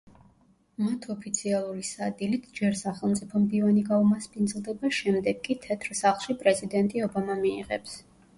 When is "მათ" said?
0.83-1.03